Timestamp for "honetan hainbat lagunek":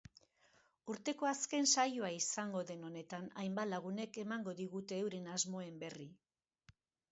2.89-4.19